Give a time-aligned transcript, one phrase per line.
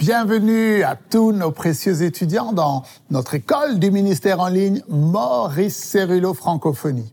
[0.00, 6.32] Bienvenue à tous nos précieux étudiants dans notre école du ministère en ligne Maurice Cérulo
[6.32, 7.12] Francophonie.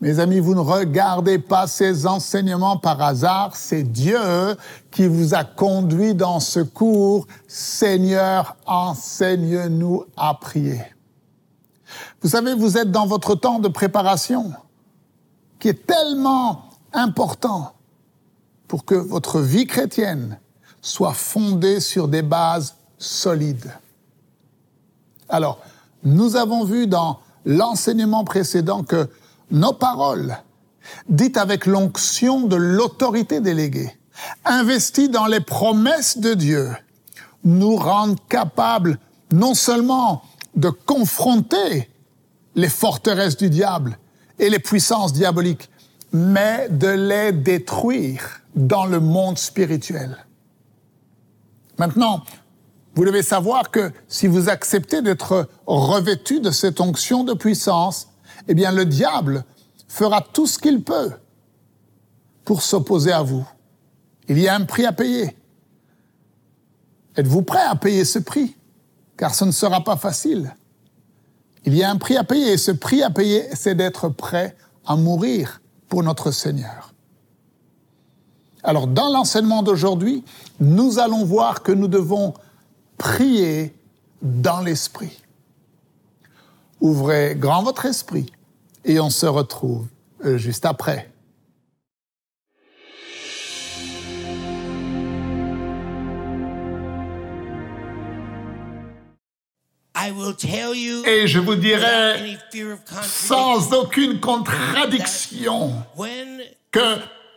[0.00, 4.18] Mes amis, vous ne regardez pas ces enseignements par hasard, c'est Dieu
[4.90, 7.28] qui vous a conduit dans ce cours.
[7.46, 10.82] Seigneur, enseigne-nous à prier.
[12.20, 14.52] Vous savez, vous êtes dans votre temps de préparation
[15.60, 17.74] qui est tellement important
[18.66, 20.40] pour que votre vie chrétienne
[20.82, 23.72] soit fondée sur des bases solides.
[25.28, 25.60] Alors,
[26.04, 29.08] nous avons vu dans l'enseignement précédent que
[29.50, 30.36] nos paroles,
[31.08, 33.96] dites avec l'onction de l'autorité déléguée,
[34.44, 36.70] investies dans les promesses de Dieu,
[37.44, 38.98] nous rendent capables
[39.32, 40.22] non seulement
[40.56, 41.88] de confronter
[42.54, 43.98] les forteresses du diable
[44.38, 45.70] et les puissances diaboliques,
[46.12, 50.18] mais de les détruire dans le monde spirituel.
[51.78, 52.22] Maintenant,
[52.94, 58.08] vous devez savoir que si vous acceptez d'être revêtu de cette onction de puissance,
[58.48, 59.44] eh bien le diable
[59.88, 61.12] fera tout ce qu'il peut
[62.44, 63.46] pour s'opposer à vous.
[64.28, 65.36] Il y a un prix à payer.
[67.16, 68.56] Êtes-vous prêt à payer ce prix?
[69.16, 70.54] Car ce ne sera pas facile.
[71.64, 74.56] Il y a un prix à payer et ce prix à payer, c'est d'être prêt
[74.84, 76.81] à mourir pour notre Seigneur.
[78.62, 80.24] Alors dans l'enseignement d'aujourd'hui,
[80.60, 82.34] nous allons voir que nous devons
[82.96, 83.74] prier
[84.22, 85.20] dans l'esprit.
[86.80, 88.26] Ouvrez grand votre esprit
[88.84, 89.86] et on se retrouve
[90.24, 91.08] euh, juste après.
[101.06, 102.38] Et je vous dirai
[103.02, 105.74] sans aucune contradiction
[106.72, 106.96] que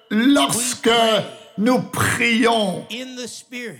[0.10, 0.90] lorsque
[1.58, 2.86] nous prions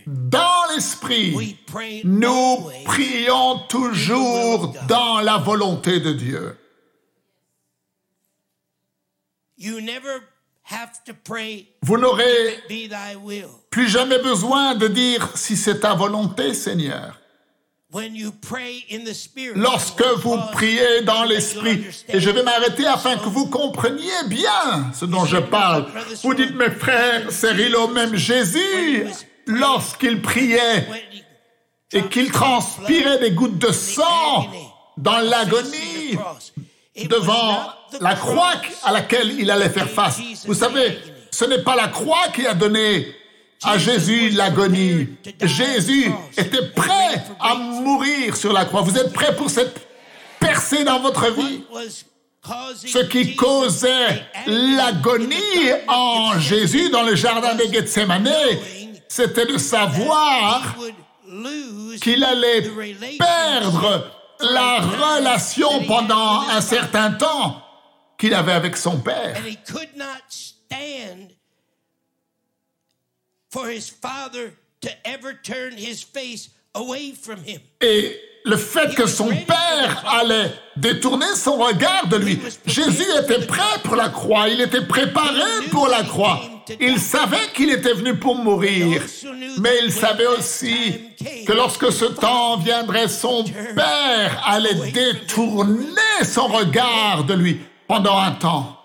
[0.08, 1.58] dans l'esprit,
[2.04, 6.58] nous prions toujours dans la volonté de Dieu.
[11.82, 12.64] Vous n'aurez
[13.70, 17.20] plus jamais besoin de dire si c'est ta volonté, Seigneur.
[19.56, 25.06] Lorsque vous priez dans l'esprit, et je vais m'arrêter afin que vous compreniez bien ce
[25.06, 25.86] dont je parle.
[26.24, 29.08] Vous dites, mes frères, Cyrilo, même Jésus,
[29.48, 30.86] lorsqu'il priait
[31.94, 34.50] et qu'il transpirait des gouttes de sang
[34.98, 36.18] dans l'agonie
[37.08, 37.70] devant
[38.02, 38.54] la croix
[38.84, 40.20] à laquelle il allait faire face.
[40.46, 40.98] Vous savez,
[41.32, 43.08] ce n'est pas la croix qui a donné
[43.66, 45.08] à Jésus l'agonie.
[45.42, 48.82] Jésus était prêt à mourir sur la croix.
[48.82, 49.88] Vous êtes prêt pour cette
[50.40, 51.64] percée dans votre vie?
[52.76, 58.30] Ce qui causait l'agonie en Jésus dans le jardin de Gethsemane,
[59.08, 60.76] c'était de savoir
[62.02, 62.70] qu'il allait
[63.18, 67.62] perdre la relation pendant un certain temps
[68.18, 69.36] qu'il avait avec son Père.
[77.82, 83.80] Et le fait que son père allait détourner son regard de lui, Jésus était prêt
[83.84, 86.42] pour la croix, il était préparé pour la croix.
[86.80, 89.02] Il savait qu'il était venu pour mourir,
[89.60, 90.76] mais il savait aussi
[91.48, 93.44] que lorsque ce temps viendrait, son
[93.76, 98.80] père allait détourner son regard de lui pendant un temps.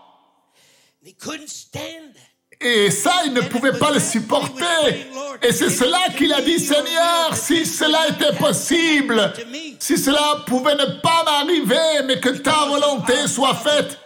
[2.63, 5.07] Et ça, il ne pouvait pas le supporter.
[5.43, 9.33] Et c'est cela qu'il a dit, Seigneur, si cela était possible,
[9.79, 13.99] si cela pouvait ne pas m'arriver, mais que ta volonté soit faite.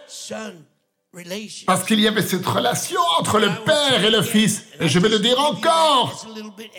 [1.65, 4.63] Parce qu'il y avait cette relation entre le Père et le Fils.
[4.79, 6.25] Je vais le dire encore.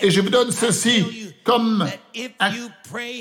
[0.01, 1.05] Et je vous donne ceci
[1.47, 1.89] comme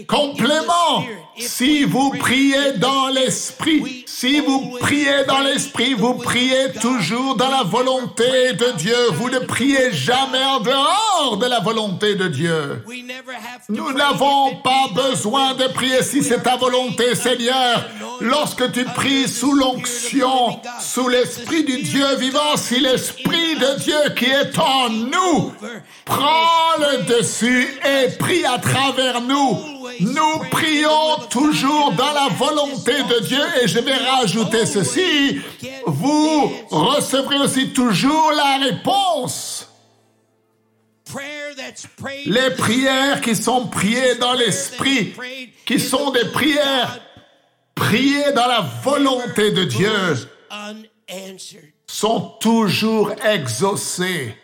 [0.08, 1.06] complément.
[1.38, 7.64] Si vous priez dans l'Esprit, si vous priez dans l'Esprit, vous priez toujours dans la
[7.64, 8.96] volonté de Dieu.
[9.14, 12.84] Vous ne priez jamais en dehors de la volonté de Dieu.
[13.70, 17.86] Nous n'avons pas besoin de prier si c'est ta volonté, Seigneur.
[18.22, 24.26] Lorsque tu pries sous l'onction, sous l'Esprit du Dieu vivant, si l'Esprit de Dieu qui
[24.26, 25.54] est en nous
[26.06, 29.60] prend le dessus et prie à travers nous.
[30.00, 35.40] Nous prions toujours dans la volonté de Dieu et je vais rajouter ceci.
[35.86, 39.70] Vous recevrez aussi toujours la réponse.
[42.26, 45.14] Les prières qui sont priées dans l'esprit,
[45.66, 47.00] qui sont des prières
[47.74, 50.30] priées dans la volonté de Dieu,
[51.88, 54.36] sont toujours exaucées.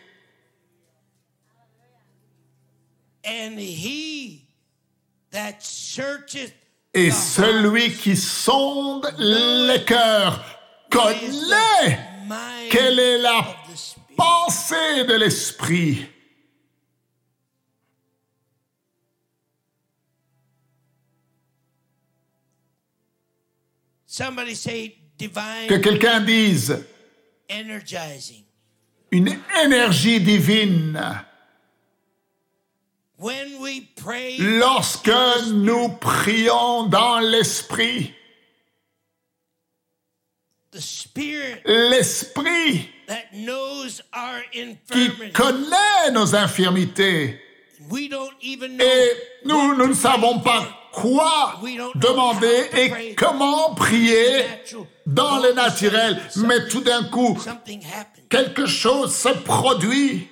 [6.94, 10.44] Et celui qui sonde les cœurs
[10.90, 11.98] connaît
[12.70, 13.56] quelle est la
[14.16, 16.06] pensée de l'esprit.
[24.06, 26.84] Somebody say divine Que quelqu'un dise
[29.10, 31.24] une énergie divine.
[33.22, 35.08] When we pray, Lorsque
[35.52, 38.12] nous prions dans l'esprit,
[40.72, 44.42] the Spirit l'esprit that knows our
[44.90, 47.38] qui connaît nos infirmités,
[47.88, 49.12] we don't even know et
[49.44, 51.60] nous, nous ne savons pas quoi
[51.94, 54.46] demander et comment prier
[55.06, 58.22] dans le naturel, mais tout d'un coup, Something happens.
[58.28, 60.28] quelque chose se produit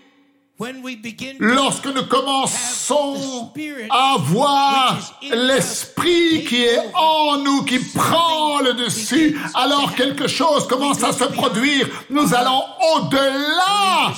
[1.38, 3.50] lorsque nous commençons
[3.90, 4.98] à voir
[5.32, 11.24] l'esprit qui est en nous, qui prend le dessus, alors quelque chose commence à se
[11.24, 11.88] produire.
[12.10, 12.62] Nous allons
[12.94, 14.12] au-delà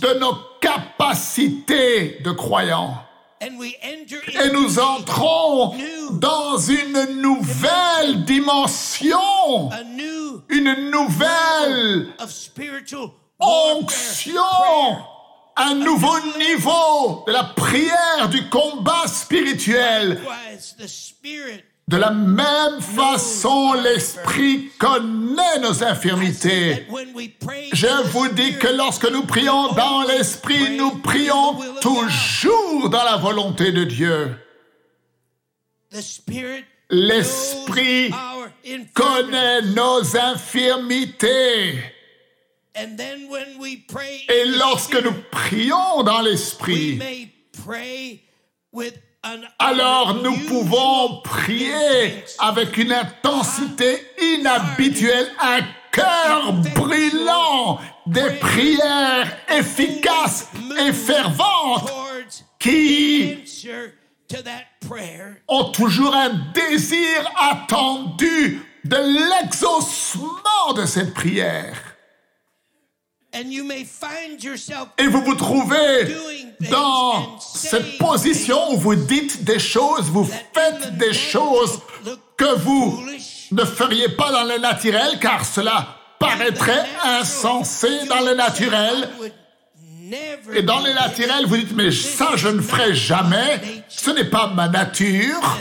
[0.00, 2.94] de nos capacités de croyants.
[3.40, 5.74] and we enter Et nous entrons
[6.12, 9.70] dans une nouvelle dimension,
[10.48, 12.08] une nouvelle
[13.40, 14.42] onction.
[15.58, 20.20] Un nouveau niveau de la prière, du combat spirituel.
[21.88, 26.86] De la même façon, l'Esprit connaît nos infirmités.
[26.86, 31.56] that when we pray Je vous dis que lorsque nous prions dans l'Esprit, nous prions
[31.80, 34.36] toujours dans la volonté de Dieu.
[36.90, 38.12] L'Esprit
[38.94, 41.97] connaît nos infirmités.
[44.28, 47.28] Et lorsque nous prions dans we l'Esprit, may
[47.64, 48.22] pray
[48.72, 48.94] with
[49.24, 55.60] an alors nous pouvons prier avec une intensité inhabituelle, un
[55.90, 60.48] cœur brûlant, des prières efficaces
[60.78, 61.90] et ferventes
[62.58, 63.38] qui
[65.48, 71.87] ont toujours un désir attendu de l'exaucement de cette prière.
[74.98, 76.16] Et vous vous trouvez
[76.70, 81.80] dans cette position où vous dites des choses, vous faites des choses
[82.36, 83.04] que vous
[83.52, 89.08] ne feriez pas dans le naturel, car cela paraîtrait insensé dans le naturel.
[90.54, 93.60] Et dans le naturel, vous dites, mais ça, je ne ferai jamais.
[93.88, 95.58] Ce n'est pas ma nature.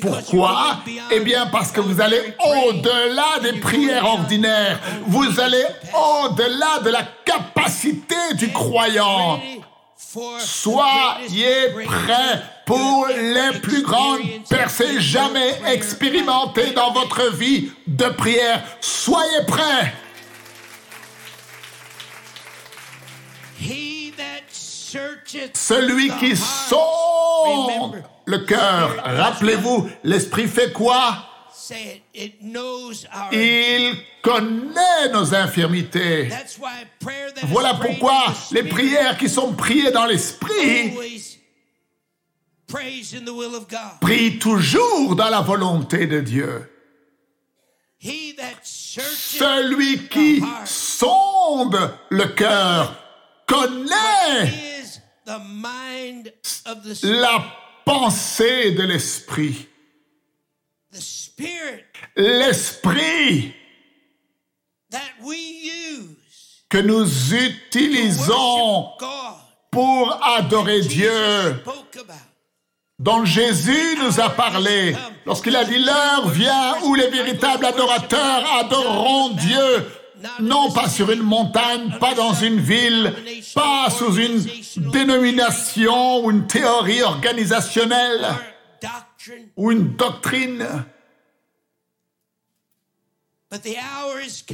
[0.00, 0.78] Pourquoi?
[1.10, 4.80] Eh bien parce que vous allez au-delà des prières ordinaires.
[5.06, 5.64] Vous allez
[5.94, 9.40] au-delà de la capacité du croyant.
[10.38, 18.62] Soyez prêts pour les plus grandes percées jamais expérimentées dans votre vie de prière.
[18.80, 19.92] Soyez prêts.
[25.54, 28.94] Celui qui sonde le cœur.
[29.02, 31.24] Rappelez-vous, l'esprit fait quoi?
[31.50, 32.24] Say it.
[32.24, 33.32] It knows our.
[33.32, 36.28] Il connaît nos infirmités.
[36.28, 40.94] That's why prayer that is Voilà pourquoi les prières qui sont priées dans l'esprit
[44.00, 46.70] prient toujours dans la volonté de Dieu.
[48.62, 51.78] Celui qui sonde
[52.10, 52.94] le cœur
[53.46, 54.46] connaît
[54.82, 56.32] is the mind
[56.66, 57.20] of the Spirit.
[57.20, 59.66] la pensée de l'esprit.
[62.16, 63.54] L'esprit
[66.68, 68.90] que nous utilisons
[69.70, 71.62] pour adorer Dieu,
[72.98, 74.94] dont Jésus nous a parlé.
[75.24, 79.86] Lorsqu'il a dit l'heure vient où les véritables adorateurs adoreront Dieu,
[80.40, 83.14] non pas sur une montagne, pas dans une ville,
[83.54, 84.44] pas sous une
[84.90, 88.26] dénomination ou une théorie organisationnelle
[89.56, 90.66] ou une doctrine,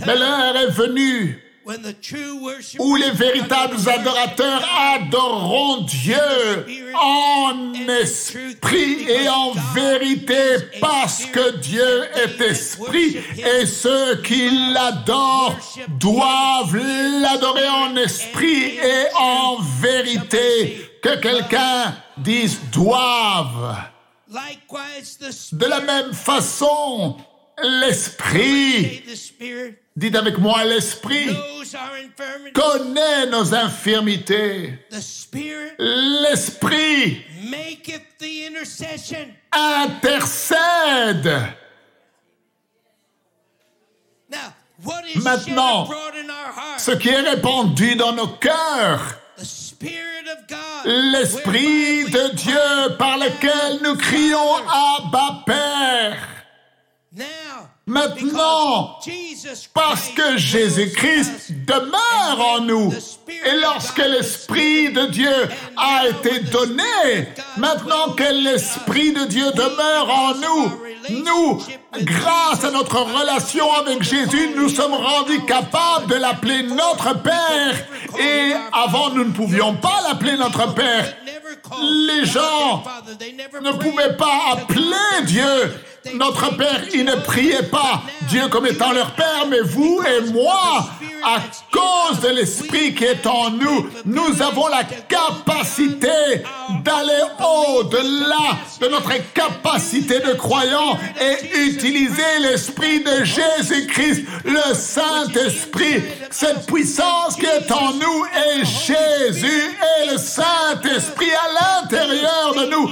[0.06, 4.62] mais l'heure est venue when the true worship où les véritables adorateurs
[4.96, 14.50] adoreront Dieu en esprit et en vérité parce que Dieu est esprit et ceux qui
[14.72, 15.58] l'adorent
[15.98, 20.90] doivent l'adorer en esprit et en vérité.
[21.02, 23.76] Que quelqu'un dise doivent.
[25.52, 27.18] De la même façon,
[27.62, 29.02] l'esprit
[29.96, 31.28] Dites avec moi, l'Esprit.
[32.52, 34.78] Connaît nos infirmités.
[34.90, 39.34] The Spirit L'Esprit maketh the intercession.
[39.52, 41.54] intercède.
[44.30, 46.84] Now, what is Maintenant, shed abroad in our hearts?
[46.84, 50.86] Ce qui est répandu dans nos cœurs, The Spirit of God.
[50.86, 56.28] l'Esprit de we Dieu par lequel nous crions Abba Père.
[57.86, 58.98] Maintenant,
[59.74, 62.90] Parce que Jésus-Christ us, demeure en nous.
[63.28, 70.34] Et lorsque l'Esprit de Dieu a été donné, maintenant que l'Esprit de Dieu demeure en
[70.34, 71.62] nous, nous,
[72.04, 77.86] grâce à notre relation avec Jésus, nous sommes rendus capables de l'appeler notre Père.
[78.18, 81.14] Et avant, nous ne pouvions pas l'appeler notre Père.
[81.82, 82.82] Les gens
[83.60, 85.26] ne pouvaient pas appeler.
[85.26, 85.70] Dieu
[86.14, 86.82] notre Père.
[86.92, 90.86] Ils ne priaient pas Dieu comme étant leur Père, mais vous et moi,
[91.24, 91.38] à
[91.72, 96.08] cause de l'Esprit qui est en nous, nous avons la capacité
[96.84, 106.66] d'aller au-delà de notre capacité de croyant et utiliser l'Esprit de Jésus-Christ, le Saint-Esprit, cette
[106.66, 112.90] puissance qui est en nous et Jésus et le Saint-Esprit à l'intérieur de nous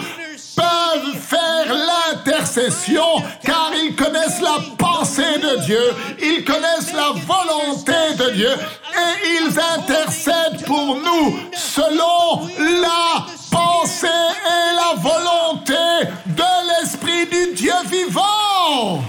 [0.55, 8.31] peuvent faire l'intercession car ils connaissent la pensée de Dieu, ils connaissent la volonté de
[8.31, 17.55] Dieu et ils intercèdent pour nous selon la pensée et la volonté de l'Esprit du
[17.55, 19.03] Dieu vivant.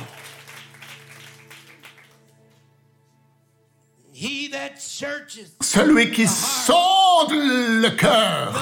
[4.13, 8.53] He that searches Celui qui sonde le cœur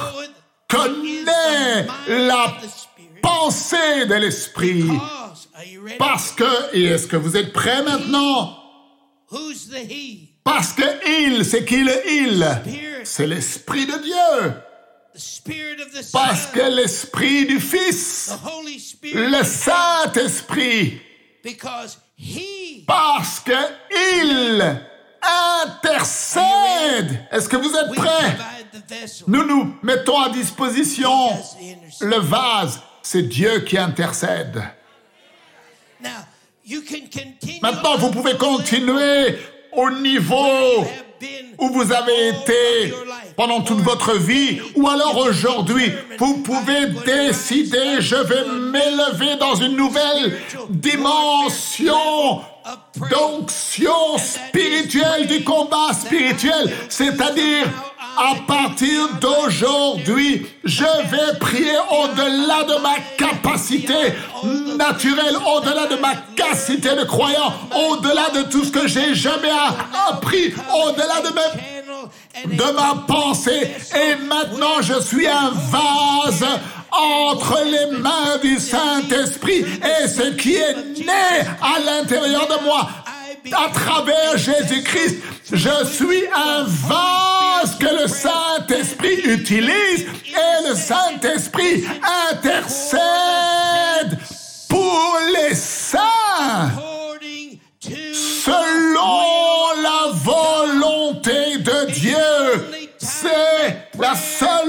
[0.72, 2.58] connaît la
[3.22, 4.90] pensée de l'Esprit.
[6.00, 8.58] Parce que, et est-ce que vous êtes prêts maintenant?
[10.44, 12.48] Parce que il, c'est qui le il?
[13.04, 14.54] C'est l'Esprit de Dieu.
[16.14, 18.32] Parce que l'Esprit du Fils,
[19.04, 21.02] le Saint-Esprit,
[22.88, 23.52] parce que
[24.16, 24.82] il
[25.64, 27.28] intercède.
[27.32, 28.38] Est-ce que vous êtes prêts?
[29.28, 31.12] Nous nous mettons à disposition.
[32.02, 32.82] Le vase.
[33.04, 34.62] C'est Dieu qui intercède.
[36.02, 36.10] Now,
[36.64, 39.38] you can continue Maintenant, vous pouvez continuer
[39.72, 40.86] au niveau
[41.58, 42.94] où vous avez été
[43.36, 49.76] pendant toute votre vie, ou alors aujourd'hui, vous pouvez décider, je vais m'élever dans une
[49.76, 50.38] nouvelle
[50.70, 52.42] dimension
[53.10, 57.68] d'onction spirituelle, du combat spirituel, c'est-à-dire
[58.18, 64.14] à partir d'aujourd'hui, je vais prier au-delà de ma capacité
[64.78, 69.52] naturelle, au-delà de ma capacité de croyant, au-delà de tout ce que j'ai jamais
[70.10, 70.54] appris,
[70.86, 71.32] au-delà de
[72.46, 73.72] de ma pensée.
[73.96, 76.46] Et maintenant je suis un vase
[76.92, 82.90] entre les mains du Saint-Esprit et ce qui est né à l'intérieur de moi
[83.52, 85.18] à travers Jésus-Christ.
[85.52, 91.86] Je suis un vase que le Saint-Esprit utilise et le Saint-Esprit
[92.32, 93.00] intercède
[94.70, 96.72] pour les saints
[98.44, 102.88] selon la volonté de Dieu.
[102.98, 104.61] C'est la seule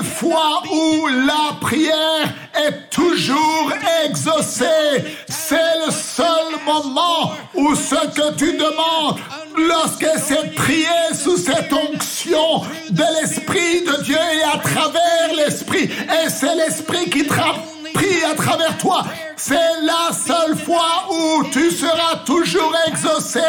[0.71, 2.33] où la prière
[2.67, 3.73] est toujours
[4.05, 5.05] exaucée.
[5.29, 9.19] C'est le seul moment où ce que tu demandes,
[9.57, 16.29] lorsque c'est prié sous cette onction de l'Esprit de Dieu et à travers l'Esprit, et
[16.29, 17.57] c'est l'Esprit qui tra-
[17.92, 19.04] prie à travers toi,
[19.37, 23.40] c'est la seule fois où tu seras toujours exaucé.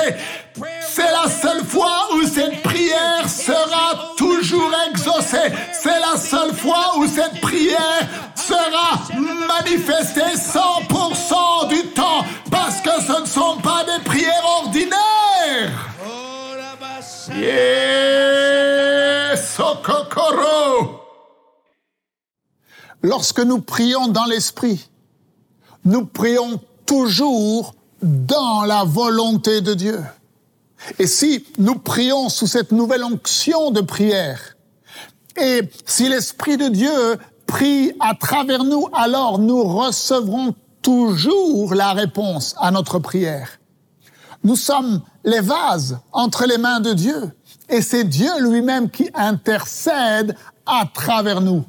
[0.81, 5.51] C'est la seule fois où cette prière sera toujours exaucée.
[5.71, 8.99] C'est la seule fois où cette prière sera
[9.47, 15.89] manifestée 100% du temps parce que ce ne sont pas des prières ordinaires.
[16.05, 16.09] Oh,
[17.39, 18.63] Yes,
[19.57, 20.92] Okokoro.
[23.03, 24.89] Lorsque nous prions dans l'Esprit,
[25.83, 30.01] nous prions toujours dans la volonté de Dieu.
[30.99, 34.55] Et si nous prions sous cette nouvelle onction de prière,
[35.35, 42.55] et si l'Esprit de Dieu prie à travers nous, alors nous recevrons toujours la réponse
[42.57, 43.59] à notre prière.
[44.45, 47.31] Nous sommes les vases entre les mains de Dieu,
[47.67, 51.65] et c'est Dieu lui-même qui intercède à travers nous.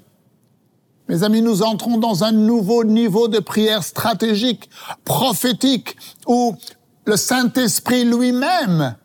[1.09, 4.71] Mes amis, nous entrons dans un nouveau niveau de prière stratégique,
[5.05, 5.97] prophétique,
[6.27, 6.57] où
[7.05, 8.97] le Saint-Esprit lui-même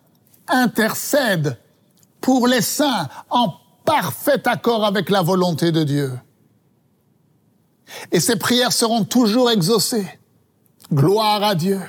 [0.48, 1.58] intercède
[2.22, 3.54] pour les saints en
[3.84, 6.12] parfait accord avec la volonté de Dieu.
[8.12, 10.08] Et ces prières seront toujours exaucées.
[10.94, 11.82] Gloire à Dieu.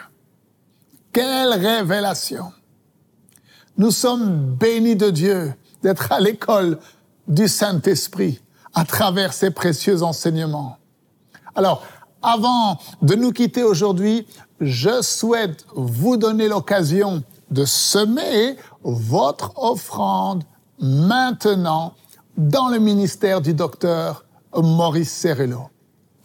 [1.12, 2.52] Quelle révélation.
[3.76, 6.78] Nous sommes bénis de Dieu d'être à l'école
[7.28, 8.40] du Saint-Esprit
[8.74, 10.76] à travers ces précieux enseignements.
[11.54, 11.82] Alors,
[12.22, 14.26] avant de nous quitter aujourd'hui,
[14.60, 20.44] je souhaite vous donner l'occasion de semer votre offrande
[20.78, 21.94] maintenant
[22.36, 24.24] dans le ministère du docteur
[24.54, 25.70] Maurice Cerillo.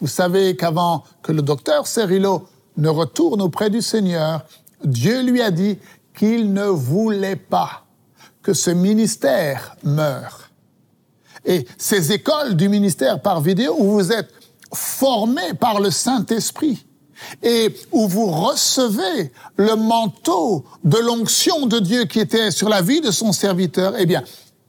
[0.01, 2.47] Vous savez qu'avant que le docteur Cerillo
[2.77, 4.45] ne retourne auprès du Seigneur,
[4.83, 5.79] Dieu lui a dit
[6.13, 7.85] qu'il ne voulait pas
[8.41, 10.44] que ce ministère meure.
[11.45, 14.29] Et ces écoles du ministère par vidéo où vous êtes
[14.73, 16.85] formés par le Saint-Esprit
[17.43, 23.01] et où vous recevez le manteau de l'onction de Dieu qui était sur la vie
[23.01, 24.23] de son serviteur, eh bien,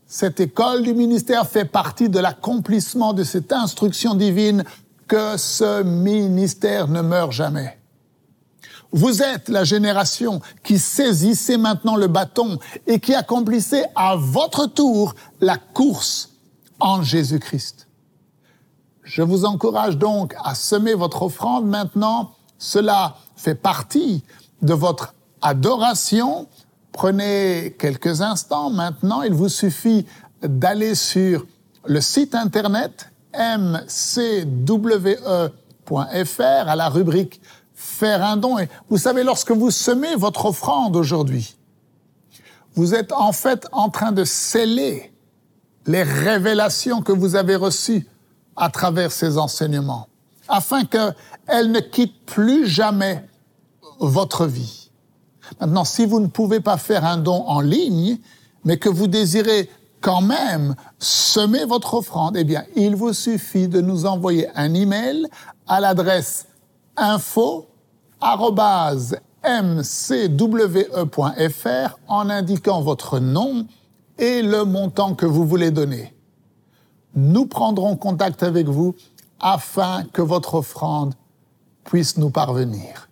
[0.06, 4.64] cette école du ministère fait partie de l'accomplissement de cette instruction divine
[5.09, 7.78] que ce ministère ne meurt jamais.
[8.92, 15.14] Vous êtes la génération qui saisissait maintenant le bâton et qui accomplissait à votre tour
[15.40, 16.35] la course
[16.80, 17.88] en Jésus-Christ.
[19.02, 22.33] Je vous encourage donc à semer votre offrande maintenant.
[22.59, 24.25] Cela fait partie
[24.62, 26.49] de votre adoration.
[26.92, 29.23] Prenez quelques instants maintenant.
[29.23, 30.06] Il vous suffit
[30.42, 31.47] d'aller sur
[31.85, 34.80] le site internet mcwe.fr
[36.42, 37.40] à la rubrique
[37.75, 38.59] faire un don.
[38.59, 41.56] Et vous savez, lorsque vous semez votre offrande aujourd'hui,
[42.75, 45.12] vous êtes en fait en train de sceller
[45.86, 48.06] les révélations que vous avez reçues
[48.56, 50.08] à travers ces enseignements,
[50.48, 53.24] afin qu'elles ne quittent plus jamais
[54.00, 54.90] votre vie.
[55.60, 58.18] Maintenant, si vous ne pouvez pas faire un don en ligne,
[58.64, 63.80] mais que vous désirez quand même semer votre offrande, eh bien, il vous suffit de
[63.80, 65.26] nous envoyer un email
[65.66, 66.46] à l'adresse
[66.96, 67.66] info
[69.44, 70.78] mcwe.fr
[72.08, 73.66] en indiquant votre nom
[74.18, 76.14] et le montant que vous voulez donner.
[77.14, 78.94] Nous prendrons contact avec vous
[79.40, 81.14] afin que votre offrande
[81.84, 83.08] puisse nous parvenir.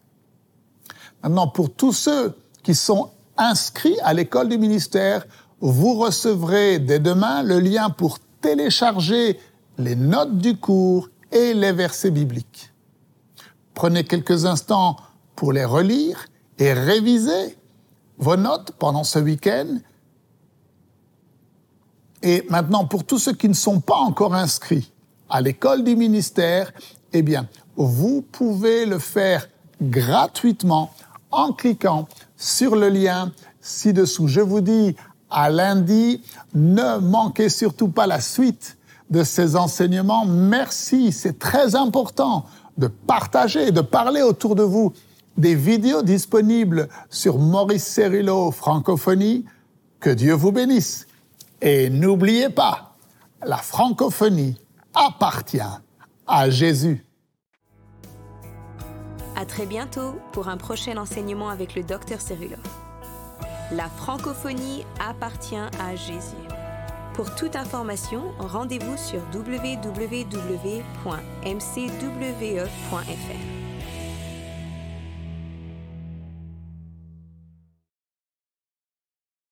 [1.22, 5.26] Maintenant, pour tous ceux qui sont inscrits à l'école du ministère,
[5.60, 9.38] vous recevrez dès demain le lien pour télécharger
[9.78, 12.72] les notes du cours et les versets bibliques.
[13.72, 14.96] Prenez quelques instants
[15.34, 16.26] pour les relire
[16.58, 17.56] et réviser
[18.18, 19.78] vos notes pendant ce week-end.
[22.24, 24.90] Et maintenant, pour tous ceux qui ne sont pas encore inscrits
[25.28, 26.72] à l'école du ministère,
[27.12, 29.46] eh bien, vous pouvez le faire
[29.82, 30.90] gratuitement
[31.30, 34.26] en cliquant sur le lien ci-dessous.
[34.26, 34.96] Je vous dis
[35.28, 36.22] à lundi,
[36.54, 38.78] ne manquez surtout pas la suite
[39.10, 40.24] de ces enseignements.
[40.24, 42.46] Merci, c'est très important
[42.78, 44.94] de partager, de parler autour de vous
[45.36, 49.44] des vidéos disponibles sur Maurice Cerillo Francophonie.
[50.00, 51.06] Que Dieu vous bénisse.
[51.66, 52.94] Et n'oubliez pas,
[53.42, 54.60] la francophonie
[54.92, 55.58] appartient
[56.26, 57.02] à Jésus.
[59.34, 62.58] À très bientôt pour un prochain enseignement avec le docteur Cerillo.
[63.72, 66.36] La francophonie appartient à Jésus.
[67.14, 70.74] Pour toute information, rendez-vous sur www.mcwe.fr.